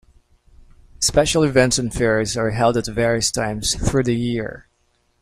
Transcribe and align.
Special 0.99 1.43
events 1.43 1.77
and 1.77 1.93
fairs 1.93 2.35
are 2.35 2.49
held 2.49 2.75
at 2.75 2.87
various 2.87 3.29
times 3.31 3.75
through 3.75 4.01
the 4.01 4.15
year. 4.15 4.67